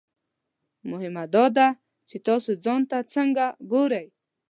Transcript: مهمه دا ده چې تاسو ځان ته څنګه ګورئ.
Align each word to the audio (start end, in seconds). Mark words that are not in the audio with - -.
مهمه 0.89 1.23
دا 1.33 1.45
ده 1.57 1.67
چې 2.09 2.17
تاسو 2.27 2.51
ځان 2.63 2.81
ته 2.89 2.97
څنګه 3.13 3.45
ګورئ. 3.71 4.05